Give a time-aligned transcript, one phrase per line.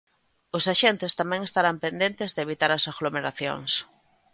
[0.57, 3.71] Os axentes tamén estarán pendentes de evitar as aglomeracións.